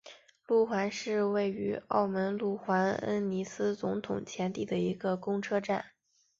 [0.47, 5.91] 路环市区位于澳门路环恩尼斯总统前地的一个公车站。